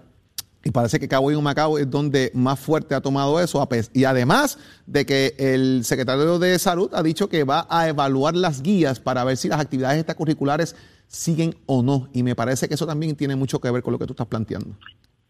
[0.62, 3.66] Y parece que Cabo y Humacao es donde más fuerte ha tomado eso.
[3.94, 8.62] Y además de que el secretario de Salud ha dicho que va a evaluar las
[8.62, 10.74] guías para ver si las actividades extracurriculares
[11.08, 12.08] siguen o no.
[12.12, 14.28] Y me parece que eso también tiene mucho que ver con lo que tú estás
[14.28, 14.76] planteando.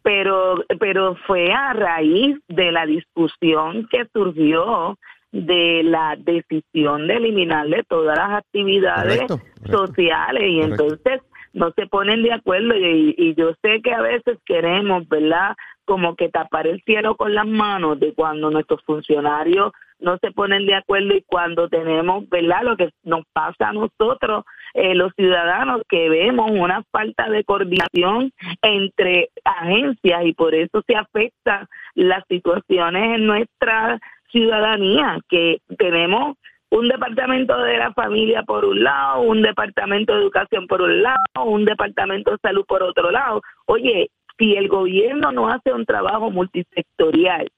[0.02, 4.98] Pero, pero fue a raíz de la discusión que surgió
[5.32, 9.24] de la decisión de eliminarle todas las actividades
[9.70, 11.20] sociales y entonces
[11.52, 15.54] no se ponen de acuerdo y, y, yo sé que a veces queremos, ¿verdad?
[15.84, 20.66] Como que tapar el cielo con las manos de cuando nuestros funcionarios no se ponen
[20.66, 22.62] de acuerdo y cuando tenemos, ¿verdad?
[22.62, 28.32] Lo que nos pasa a nosotros, eh, los ciudadanos, que vemos una falta de coordinación
[28.62, 33.98] entre agencias y por eso se afectan las situaciones en nuestra
[34.30, 36.37] ciudadanía, que tenemos
[36.70, 41.16] un departamento de la familia por un lado, un departamento de educación por un lado,
[41.44, 43.40] un departamento de salud por otro lado.
[43.66, 47.48] Oye, si el gobierno no hace un trabajo multisectorial,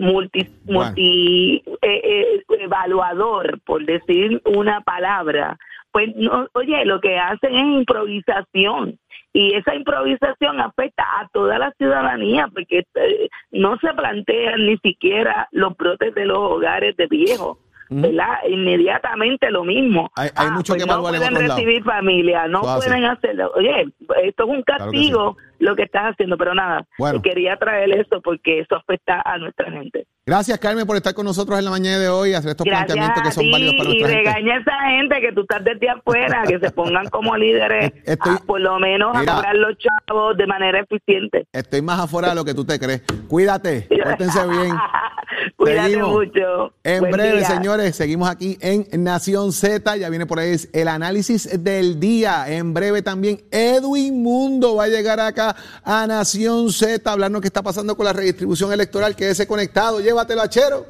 [0.00, 5.56] multi, multi eh, eh, evaluador, por decir una palabra,
[5.92, 8.98] pues no, oye, lo que hacen es improvisación
[9.32, 15.48] y esa improvisación afecta a toda la ciudadanía porque eh, no se plantean ni siquiera
[15.52, 17.58] los brotes de los hogares de viejos
[17.90, 18.38] ¿verdad?
[18.48, 20.10] Inmediatamente lo mismo.
[20.14, 23.52] Hay, ah, mucho pues que no pueden recibir familia, no pueden hacerlo.
[23.56, 23.88] Oye,
[24.22, 26.86] esto es un castigo lo que estás haciendo, pero nada,
[27.22, 30.06] quería traer esto porque eso afecta a nuestra gente.
[30.30, 33.20] Gracias, Carmen, por estar con nosotros en la mañana de hoy y hacer estos planteamientos
[33.20, 34.22] que son válidos para nuestra gente.
[34.22, 37.90] Y regaña a esa gente que tú estás desde afuera, que se pongan como líderes,
[38.46, 41.48] por lo menos a cobrar los chavos de manera eficiente.
[41.52, 43.02] Estoy más afuera de lo que tú te crees.
[43.26, 44.76] Cuídate, pórtense bien.
[45.56, 46.74] Cuídate mucho.
[46.84, 49.96] En breve, señores, seguimos aquí en Nación Z.
[49.96, 52.44] Ya viene por ahí el análisis del día.
[52.48, 57.48] En breve también Edwin Mundo va a llegar acá a Nación Z a hablarnos qué
[57.48, 59.16] está pasando con la redistribución electoral.
[59.16, 60.00] Quédese conectado.
[60.20, 60.84] Llévatelo,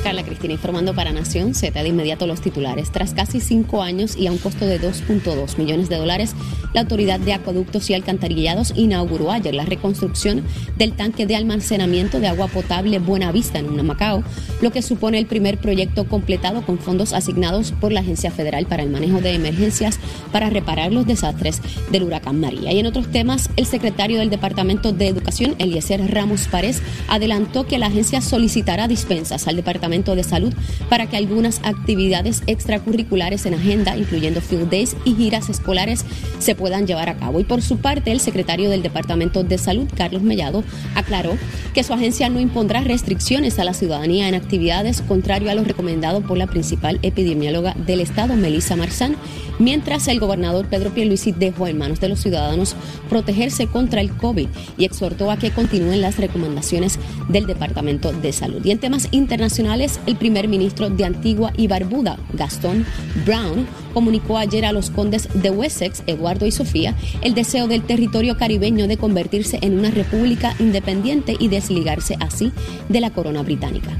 [0.00, 2.90] Carla Cristina informando para Nación Z de inmediato los titulares.
[2.90, 6.34] Tras casi cinco años y a un costo de 2.2 millones de dólares,
[6.74, 10.42] la Autoridad de Acueductos y Alcantarillados inauguró ayer la reconstrucción
[10.76, 14.22] del tanque de almacenamiento de agua potable Buenavista en Macao,
[14.60, 18.82] lo que supone el primer proyecto completado con fondos asignados por la Agencia Federal para
[18.82, 19.98] el Manejo de Emergencias
[20.32, 22.72] para reparar los desastres del huracán María.
[22.72, 27.78] Y en otros temas, el secretario del Departamento de Educación, Eliezer Ramos Párez, adelantó que
[27.78, 30.52] la agencia solicitará dispensas al Departamento De Salud
[30.90, 36.04] para que algunas actividades extracurriculares en agenda, incluyendo field days y giras escolares,
[36.40, 37.38] se puedan llevar a cabo.
[37.38, 40.64] Y por su parte, el secretario del Departamento de Salud, Carlos Mellado,
[40.96, 41.38] aclaró
[41.72, 46.20] que su agencia no impondrá restricciones a la ciudadanía en actividades contrario a lo recomendado
[46.22, 49.16] por la principal epidemióloga del Estado, Melissa Marzán,
[49.58, 52.76] mientras el gobernador Pedro Pierluisi dejó en manos de los ciudadanos
[53.08, 58.64] protegerse contra el COVID y exhortó a que continúen las recomendaciones del Departamento de Salud.
[58.64, 62.86] Y en temas internacionales, el primer ministro de Antigua y Barbuda, Gastón
[63.26, 68.38] Brown, comunicó ayer a los condes de Wessex, Eduardo y Sofía, el deseo del territorio
[68.38, 72.52] caribeño de convertirse en una república independiente y desligarse así
[72.88, 73.90] de la corona británica.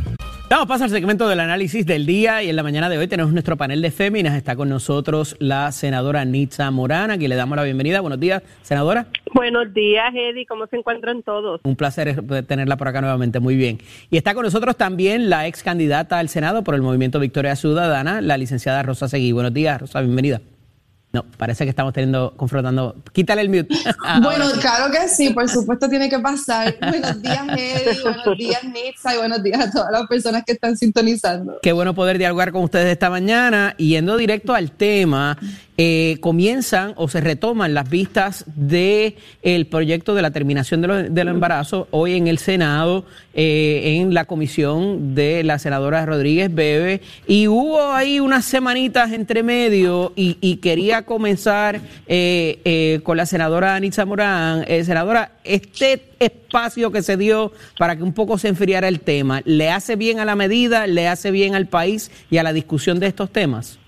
[0.49, 3.33] Vamos a al segmento del análisis del día y en la mañana de hoy tenemos
[3.33, 4.37] nuestro panel de féminas.
[4.37, 8.01] Está con nosotros la senadora Nitza Morán, a quien le damos la bienvenida.
[8.01, 9.09] Buenos días, senadora.
[9.37, 10.47] Buenos días, Eddie.
[10.47, 11.61] ¿Cómo se encuentran todos?
[11.63, 13.39] Un placer tenerla por acá nuevamente.
[13.39, 13.79] Muy bien.
[14.11, 18.23] Y está con nosotros también la ex candidata al Senado por el Movimiento Victoria Ciudadana,
[18.23, 19.33] la licenciada Rosa Seguí.
[19.33, 20.41] Buenos días, Rosa, bienvenida.
[21.17, 22.95] No, parece que estamos teniendo, confrontando.
[23.15, 23.69] Quítale el mute.
[24.23, 26.77] bueno, claro que sí, por supuesto tiene que pasar.
[26.91, 30.77] Buenos días, Eddie, buenos días, Nitza, y buenos días a todas las personas que están
[30.77, 31.59] sintonizando.
[31.63, 33.75] Qué bueno poder dialogar con ustedes esta mañana.
[33.79, 35.39] Yendo directo al tema,
[35.79, 41.87] eh, comienzan o se retoman las vistas del el proyecto de la terminación del embarazo
[41.91, 47.93] hoy en el Senado, eh, en la comisión de la senadora Rodríguez Bebe, y hubo
[47.93, 54.67] ahí unas semanitas entre medio y, quería comenzar eh, con la senadora Anitza Morán.
[54.85, 59.71] senadora, este espacio que se dio para que un poco se enfriara el tema, ¿le
[59.71, 63.07] hace bien a la medida, le hace bien al país y a la discusión de
[63.07, 63.79] estos temas?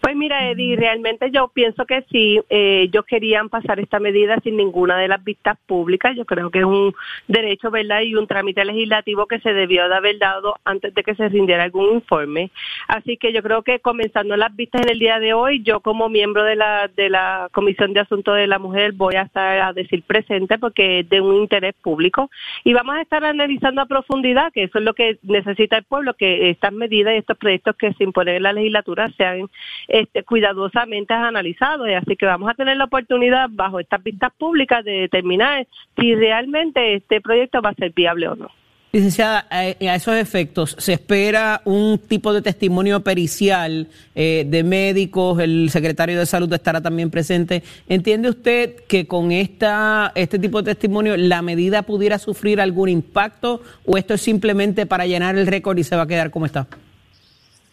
[0.00, 4.56] Pues mira, Eddie, realmente yo pienso que sí, eh, ellos querían pasar esta medida sin
[4.56, 6.14] ninguna de las vistas públicas.
[6.16, 6.94] Yo creo que es un
[7.26, 8.02] derecho, ¿verdad?
[8.02, 11.64] Y un trámite legislativo que se debió de haber dado antes de que se rindiera
[11.64, 12.50] algún informe.
[12.86, 16.08] Así que yo creo que comenzando las vistas en el día de hoy, yo como
[16.08, 19.72] miembro de la, de la Comisión de Asuntos de la Mujer voy a estar a
[19.72, 22.30] decir presente porque es de un interés público.
[22.64, 26.14] Y vamos a estar analizando a profundidad, que eso es lo que necesita el pueblo,
[26.14, 29.48] que estas medidas y estos proyectos que se imponen en la legislatura sean
[29.88, 31.88] este, cuidadosamente analizados.
[31.96, 35.66] Así que vamos a tener la oportunidad bajo estas vistas públicas de determinar
[35.98, 38.50] si realmente este proyecto va a ser viable o no.
[38.90, 45.38] Licenciada, a esos efectos, ¿se espera un tipo de testimonio pericial eh, de médicos?
[45.40, 47.62] El secretario de Salud estará también presente.
[47.86, 53.60] ¿Entiende usted que con esta, este tipo de testimonio la medida pudiera sufrir algún impacto
[53.84, 56.66] o esto es simplemente para llenar el récord y se va a quedar como está?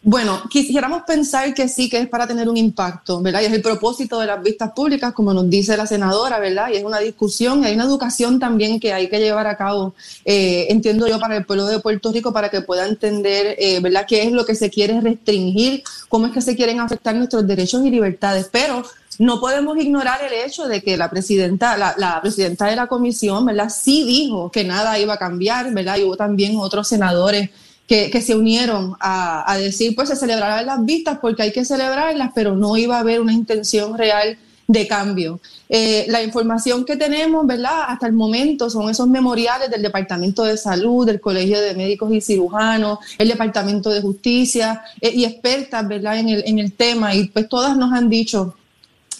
[0.07, 3.41] Bueno, quisiéramos pensar que sí, que es para tener un impacto, ¿verdad?
[3.41, 6.69] Y es el propósito de las vistas públicas, como nos dice la senadora, ¿verdad?
[6.71, 9.95] Y es una discusión, y hay una educación también que hay que llevar a cabo,
[10.23, 14.05] eh, entiendo yo, para el pueblo de Puerto Rico, para que pueda entender, eh, ¿verdad?,
[14.07, 17.83] qué es lo que se quiere restringir, cómo es que se quieren afectar nuestros derechos
[17.83, 18.47] y libertades.
[18.51, 18.83] Pero
[19.17, 23.43] no podemos ignorar el hecho de que la presidenta, la, la, presidenta de la comisión,
[23.43, 23.69] ¿verdad?
[23.75, 25.97] Sí dijo que nada iba a cambiar, ¿verdad?
[25.97, 27.49] Y hubo también otros senadores
[27.87, 32.55] que, se unieron a, decir, pues se celebrarán las vistas porque hay que celebrarlas, pero
[32.55, 35.39] no iba a haber una intención real de cambio.
[35.69, 37.85] Eh, la información que tenemos, ¿verdad?
[37.87, 42.21] Hasta el momento son esos memoriales del Departamento de Salud, del Colegio de Médicos y
[42.21, 46.17] Cirujanos, el Departamento de Justicia eh, y expertas, ¿verdad?
[46.17, 48.55] En el, en el tema y pues todas nos han dicho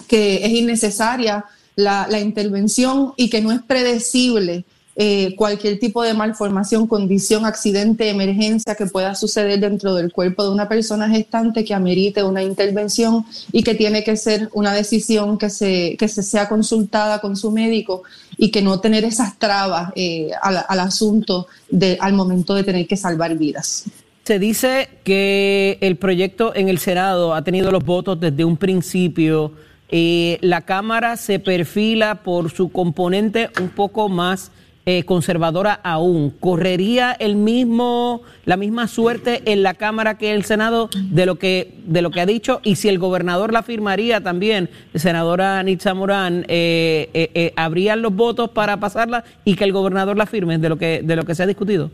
[0.07, 4.65] que es innecesaria la, la intervención y que no es predecible
[4.97, 10.51] eh, cualquier tipo de malformación, condición, accidente, emergencia que pueda suceder dentro del cuerpo de
[10.51, 15.49] una persona gestante que amerite una intervención y que tiene que ser una decisión que
[15.49, 18.03] se, que se sea consultada con su médico
[18.37, 22.95] y que no tener esas trabas eh, al, asunto de, al momento de tener que
[22.95, 23.83] salvar vidas.
[24.23, 29.51] Se dice que el proyecto en el Senado ha tenido los votos desde un principio.
[29.89, 34.51] Eh, la Cámara se perfila por su componente un poco más
[34.85, 40.89] eh, conservadora aún, ¿correría el mismo, la misma suerte en la Cámara que el Senado
[40.95, 42.61] de lo que, de lo que ha dicho?
[42.63, 48.49] Y si el gobernador la firmaría también, senadora Nitza Morán, eh, eh, ¿habrían los votos
[48.49, 51.43] para pasarla y que el gobernador la firme de lo que, de lo que se
[51.43, 51.89] ha discutido?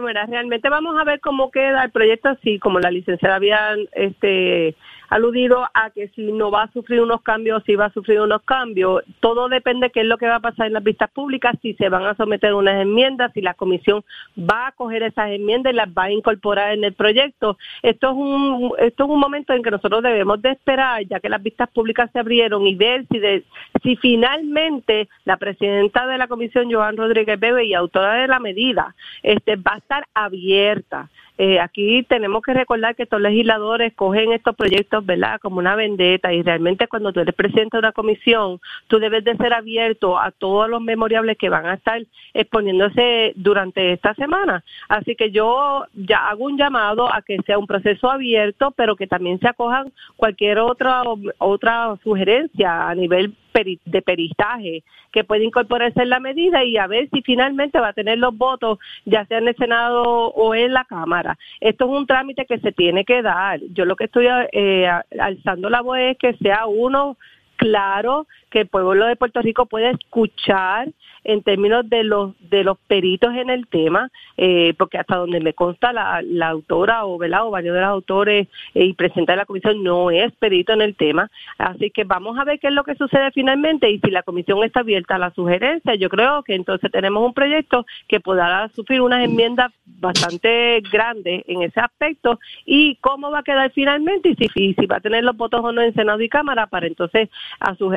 [0.00, 4.74] Pues realmente vamos a ver cómo queda el proyecto así, como la licenciada había este,
[5.08, 8.42] aludido a que si no va a sufrir unos cambios, si va a sufrir unos
[8.42, 9.02] cambios.
[9.20, 11.74] Todo depende de qué es lo que va a pasar en las vistas públicas, si
[11.74, 14.04] se van a someter unas enmiendas, si la comisión
[14.38, 17.56] va a coger esas enmiendas y las va a incorporar en el proyecto.
[17.82, 21.28] Esto es un, esto es un momento en que nosotros debemos de esperar, ya que
[21.28, 23.44] las vistas públicas se abrieron y ver si, de,
[23.82, 28.94] si finalmente la presidenta de la comisión, Joan Rodríguez Bebe, y autora de la medida,
[29.22, 34.56] este, va a estar abierta eh, aquí tenemos que recordar que estos legisladores cogen estos
[34.56, 38.98] proyectos, ¿verdad?, como una vendetta y realmente cuando tú eres presidente de una comisión, tú
[38.98, 42.00] debes de ser abierto a todos los memoriables que van a estar
[42.32, 44.64] exponiéndose durante esta semana.
[44.88, 49.06] Así que yo ya hago un llamado a que sea un proceso abierto, pero que
[49.06, 51.02] también se acojan cualquier otra
[51.38, 53.34] otra sugerencia a nivel
[53.84, 57.92] de peristaje que puede incorporarse en la medida y a ver si finalmente va a
[57.94, 61.25] tener los votos, ya sea en el Senado o en la Cámara.
[61.60, 63.60] Esto es un trámite que se tiene que dar.
[63.72, 67.16] Yo lo que estoy eh, alzando la voz es que sea uno
[67.56, 70.88] claro, que el pueblo de Puerto Rico puede escuchar
[71.24, 75.52] en términos de los de los peritos en el tema, eh, porque hasta donde me
[75.52, 79.82] consta la, la autora o, varios de los autores eh, y presenta de la comisión
[79.82, 82.94] no es perito en el tema, así que vamos a ver qué es lo que
[82.94, 86.90] sucede finalmente y si la comisión está abierta a la sugerencia, yo creo que entonces
[86.90, 93.30] tenemos un proyecto que podrá sufrir unas enmiendas bastante grandes en ese aspecto y cómo
[93.30, 96.22] va a quedar finalmente y si, va a tener los votos o no en Senado
[96.22, 97.28] y Cámara para entonces
[97.60, 97.90] a, su,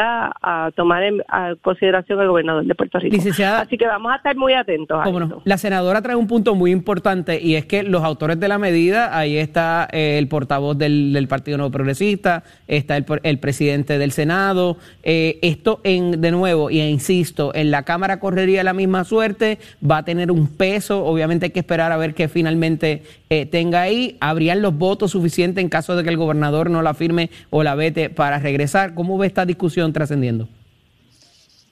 [0.00, 1.22] a tomar en
[1.62, 3.16] consideración el gobernador de Puerto Rico.
[3.16, 4.98] Así que vamos a estar muy atentos.
[5.00, 8.58] A La senadora trae un punto muy importante y es que los autores de la
[8.58, 14.12] medida, ahí está eh, el portavoz del, Partido Nuevo Progresista, está el, el presidente del
[14.12, 14.76] Senado.
[15.02, 19.98] Eh, esto, en, de nuevo, y insisto, en la Cámara correría la misma suerte, va
[19.98, 24.16] a tener un peso, obviamente hay que esperar a ver qué finalmente eh, tenga ahí.
[24.20, 27.74] ¿Habrían los votos suficientes en caso de que el gobernador no la firme o la
[27.74, 28.94] vete para regresar?
[28.94, 30.48] ¿Cómo ve esta discusión trascendiendo?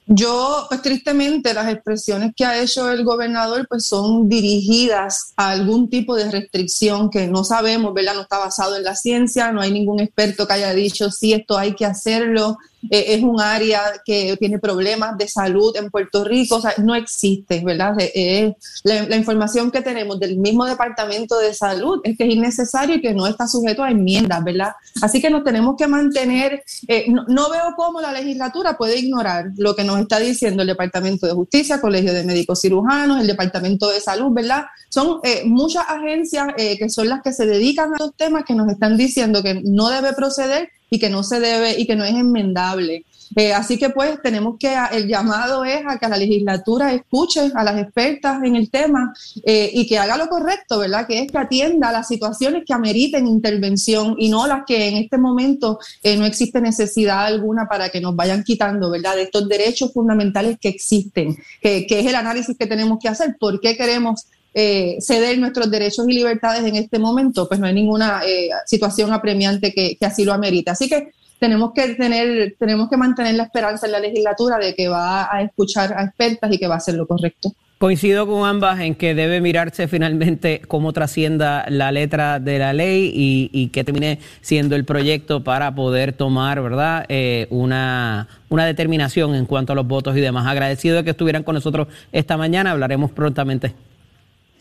[0.05, 5.89] Yo, pues tristemente, las expresiones que ha hecho el gobernador, pues son dirigidas a algún
[5.89, 8.15] tipo de restricción que no sabemos, ¿verdad?
[8.15, 11.57] No está basado en la ciencia, no hay ningún experto que haya dicho, sí, esto
[11.57, 12.57] hay que hacerlo,
[12.89, 16.95] eh, es un área que tiene problemas de salud en Puerto Rico, o sea, no
[16.95, 17.95] existe, ¿verdad?
[17.99, 23.01] Eh, la, información que tenemos del mismo Departamento de Salud es que es innecesario y
[23.01, 24.73] que no está sujeto a enmiendas, ¿verdad?
[25.01, 29.75] Así que nos tenemos que mantener, eh, no, veo cómo la legislatura puede ignorar lo
[29.75, 34.01] que nos está diciendo el Departamento de Justicia, Colegio de Médicos Cirujanos, el Departamento de
[34.01, 34.65] Salud, ¿verdad?
[34.89, 38.97] Son muchas agencias que son las que se dedican a los temas que nos están
[38.97, 43.03] diciendo que no debe proceder y que no se debe y que no es enmendable.
[43.35, 47.63] Eh, así que pues tenemos que, el llamado es a que la legislatura escuche a
[47.63, 49.11] las expertas en el tema
[49.43, 51.07] eh, y que haga lo correcto, ¿verdad?
[51.07, 55.17] Que es que atienda las situaciones que ameriten intervención y no las que en este
[55.17, 59.15] momento eh, no existe necesidad alguna para que nos vayan quitando, ¿verdad?
[59.15, 63.35] De estos derechos fundamentales que existen, que, es el análisis que tenemos que hacer.
[63.39, 68.21] ¿Por qué queremos ceder nuestros derechos y libertades en este momento, pues no hay ninguna
[68.65, 70.69] situación apremiante que, así lo amerite.
[70.71, 74.87] Así que tenemos que tener, tenemos que mantener la esperanza en la legislatura de que
[74.87, 77.53] va a escuchar a expertas y que va a hacer lo correcto.
[77.83, 83.11] Coincido con ambas en que debe mirarse finalmente cómo trascienda la letra de la ley
[83.13, 89.45] y, que termine siendo el proyecto para poder tomar, ¿verdad?, eh, una, una determinación en
[89.45, 90.47] cuanto a los votos y demás.
[90.47, 92.71] Agradecido de que estuvieran con nosotros esta mañana.
[92.71, 93.73] Hablaremos prontamente.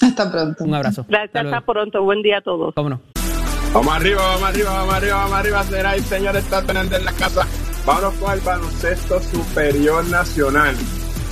[0.03, 0.65] Hasta pronto.
[0.65, 1.07] Un abrazo.
[1.09, 2.03] Gracias, hasta, pronto.
[2.03, 2.75] Buen día a todos.
[2.75, 3.01] Cómo no.
[3.73, 7.13] Vamos arriba, vamos arriba, vamos arriba, vamos arriba, será el señor está teniendo en la
[7.13, 7.47] casa.
[7.87, 10.75] Vamos con el baloncesto superior nacional.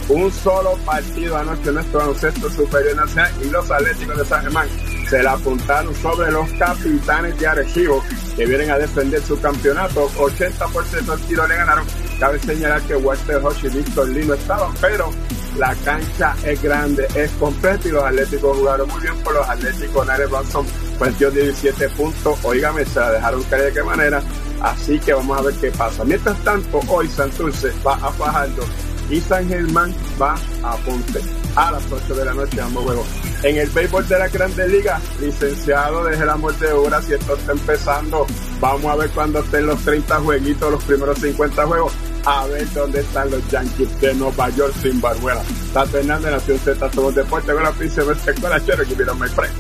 [0.09, 4.69] Un solo partido anoche nuestro baloncesto superior nacional y los atléticos de San Germán
[5.09, 8.03] se la apuntaron sobre los capitanes de Arecibo
[8.37, 10.09] que vienen a defender su campeonato.
[10.17, 11.85] 80% del tiro le ganaron.
[12.21, 15.11] Cabe señalar que Walter Hodge y Víctor Lino estaban, pero
[15.57, 20.07] la cancha es grande, es completa y los Atléticos jugaron muy bien por los Atléticos.
[20.07, 20.67] Nare Branson
[20.99, 22.39] perdió 17 puntos.
[22.45, 24.23] Óigame, se la dejaron caer de qué manera.
[24.61, 26.05] Así que vamos a ver qué pasa.
[26.05, 28.65] Mientras tanto, hoy Santurce va a Fajardo
[29.09, 31.21] y San Germán va a Ponte.
[31.57, 33.07] A las 8 de la noche ambos juegos.
[33.43, 37.35] En el béisbol de la Grandes Ligas, licenciado desde la muerte de horas y esto
[37.35, 38.27] está empezando.
[38.61, 41.93] Vamos a ver cuando estén los 30 jueguitos, los primeros 50 juegos
[42.25, 45.43] a ver dónde están los Yankees de Nueva York sin Barbuera.
[45.73, 49.55] Tato Hernández, Nación Z, somos deporte con la príncipe escuela Chero, que vieron my friend.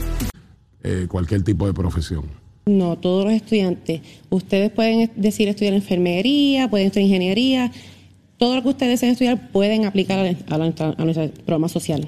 [0.82, 2.24] Eh, cualquier tipo de profesión.
[2.66, 4.00] No, todos los estudiantes.
[4.28, 7.72] Ustedes pueden decir estudiar enfermería, pueden estudiar ingeniería.
[8.36, 10.94] Todo lo que ustedes deseen estudiar pueden aplicar a, a nuestro
[11.44, 12.06] programa social.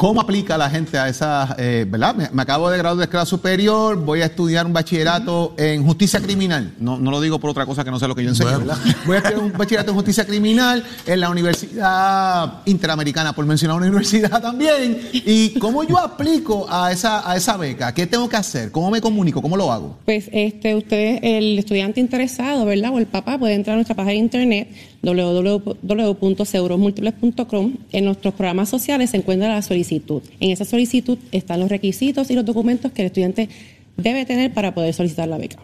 [0.00, 2.30] ¿Cómo aplica la gente a esa, eh, verdad?
[2.32, 6.72] Me, acabo de graduar de escuela superior, voy a estudiar un bachillerato en justicia criminal.
[6.78, 8.78] No, no lo digo por otra cosa que no sé lo que yo enseño, ¿verdad?
[9.06, 13.86] Voy a estudiar un bachillerato en justicia criminal en la Universidad Interamericana, por mencionar una
[13.86, 15.00] universidad también.
[15.12, 17.92] ¿Y cómo yo aplico a esa, a esa beca?
[17.92, 18.70] ¿Qué tengo que hacer?
[18.70, 19.42] ¿Cómo me comunico?
[19.42, 19.98] ¿Cómo lo hago?
[20.04, 22.92] Pues este, usted, el estudiante interesado, ¿verdad?
[22.94, 24.68] O el papá puede entrar a nuestra página de internet
[25.02, 27.74] www.segurosmúltiples.com.
[27.92, 30.22] En nuestros programas sociales se encuentra la solicitud.
[30.40, 33.48] En esa solicitud están los requisitos y los documentos que el estudiante
[33.96, 35.58] debe tener para poder solicitar la beca.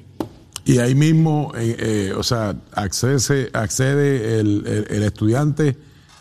[0.66, 5.76] Y ahí mismo, eh, eh, o sea, accede, accede el, estudiante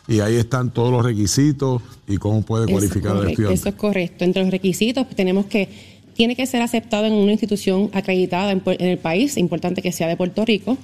[0.08, 3.54] y ahí están todos los requisitos y cómo puede cualificar al estudiante.
[3.54, 4.26] Eso es correcto.
[4.26, 8.62] Entre los requisitos pues, tenemos que tiene que ser aceptado en una institución acreditada en,
[8.66, 10.78] en el país, importante que sea de Puerto Rico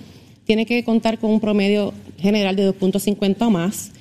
[0.49, 3.91] tiene que contar con un promedio general de 2.50 o más,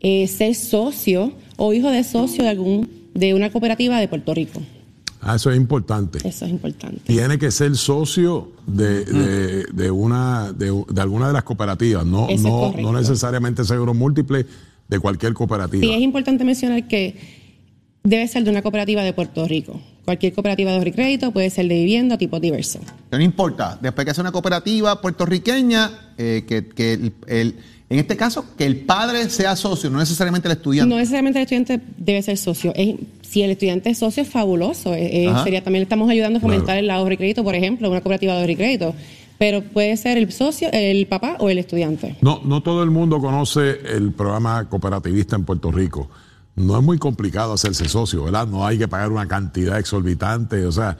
[0.00, 4.60] eh, ser socio o hijo de socio de, algún, de una cooperativa de Puerto Rico.
[5.20, 6.18] Ah, eso es importante.
[6.28, 7.02] Eso es importante.
[7.06, 9.04] Tiene que ser socio de,
[9.72, 14.44] de, una de, alguna de las cooperativas, no, no, no necesariamente seguro múltiple
[14.88, 15.84] de cualquier cooperativa.
[15.84, 17.14] Sí, es importante mencionar que
[18.02, 19.80] debe ser de una cooperativa de Puerto Rico.
[20.04, 22.80] Cualquier cooperativa de crédito puede ser de vivienda, tipo diverso.
[23.12, 27.56] No importa, después que sea una cooperativa puertorriqueña, eh, que, el,
[27.88, 30.90] en este caso, que el padre sea socio, no necesariamente el estudiante.
[30.90, 32.72] No necesariamente el estudiante debe ser socio.
[33.22, 34.92] si el estudiante es socio, es fabuloso.
[34.92, 37.88] Eh, eh, sería También le estamos ayudando a fomentar el ahorro y crédito, por ejemplo,
[37.88, 38.94] una cooperativa de ahorro y crédito.
[39.38, 42.16] Pero puede ser el socio, el papá o el estudiante.
[42.22, 46.08] No, no todo el mundo conoce el programa cooperativista en Puerto Rico
[46.56, 48.46] no es muy complicado hacerse socio, ¿verdad?
[48.46, 50.96] No hay que pagar una cantidad exorbitante, o sea,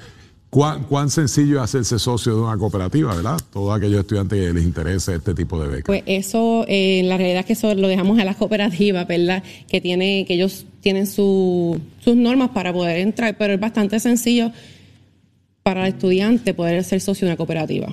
[0.50, 3.38] ¿cuán, cuán sencillo es hacerse socio de una cooperativa, ¿verdad?
[3.53, 5.84] Todos aquellos estudiantes que les interese este tipo de becas.
[5.84, 9.42] Pues eso, eh, en la realidad es que eso lo dejamos a las cooperativas, ¿verdad?
[9.68, 14.53] Que, tiene, que ellos tienen sus normas para poder entrar, pero es bastante sencillo
[15.62, 17.88] para el estudiante poder ser socio de una cooperativa.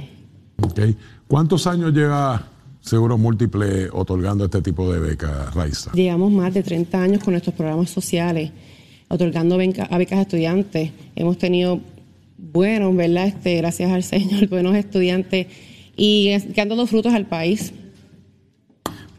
[0.62, 0.95] Okay.
[1.28, 2.47] ¿Cuántos años lleva
[2.82, 5.92] Seguro Múltiple otorgando este tipo de becas, Raiza?
[5.94, 8.52] Llevamos más de 30 años con nuestros programas sociales,
[9.10, 10.92] otorgando beca- a becas a estudiantes.
[11.16, 11.82] Hemos tenido
[12.38, 13.28] buenos, ¿verdad?
[13.28, 15.48] Este, gracias al Señor, buenos estudiantes
[15.98, 17.74] y que han dado frutos al país.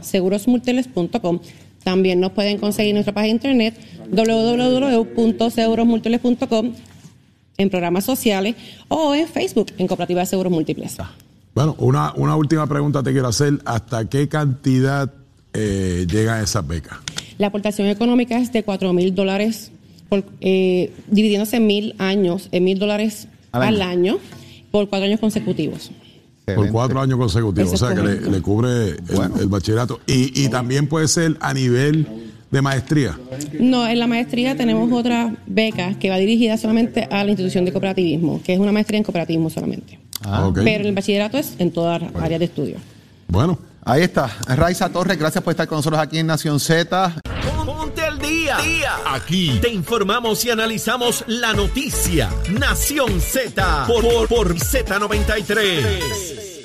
[0.02, 1.40] segurosmúltiples.com.
[1.86, 3.74] También nos pueden conseguir en nuestra página de internet
[4.10, 6.72] www.segurosmúltiples.com
[7.58, 8.56] en programas sociales
[8.88, 10.96] o en Facebook en Cooperativa de Seguros Múltiples.
[11.54, 13.60] Bueno, una, una última pregunta te quiero hacer.
[13.64, 15.12] ¿Hasta qué cantidad
[15.54, 16.98] eh, llegan esas becas?
[17.38, 19.70] La aportación económica es de 4 mil dólares,
[20.40, 24.18] eh, dividiéndose en mil años, en mil dólares Al año.
[24.72, 25.92] por cuatro años consecutivos.
[26.54, 27.72] Por cuatro años consecutivos.
[27.72, 29.34] Eso o sea, que le, cubre el, Bueno.
[29.40, 30.00] el bachillerato.
[30.06, 32.06] Y, y también puede ser a nivel
[32.50, 33.18] de maestría.
[33.58, 37.72] No, en la maestría tenemos otra beca que va dirigida solamente a la institución de
[37.72, 39.98] cooperativismo, que es una maestría en cooperativismo solamente.
[40.22, 40.60] Ah, Ok.
[40.62, 42.76] Pero el bachillerato es en todas las áreas de estudio.
[43.28, 47.20] Bueno, Ahí está, Raiza Torres, gracias por estar con nosotros aquí en Nación Z.
[48.26, 48.96] Al día.
[49.06, 52.28] Aquí te informamos y analizamos la noticia.
[52.50, 56.55] Nación Z por, por, por Z93.